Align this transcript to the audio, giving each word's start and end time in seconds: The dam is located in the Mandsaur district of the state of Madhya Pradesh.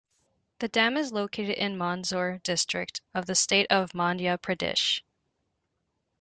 The 0.57 0.67
dam 0.67 0.97
is 0.97 1.11
located 1.11 1.51
in 1.59 1.77
the 1.77 1.85
Mandsaur 1.85 2.41
district 2.41 3.01
of 3.13 3.27
the 3.27 3.35
state 3.35 3.67
of 3.69 3.91
Madhya 3.91 4.39
Pradesh. 4.39 5.01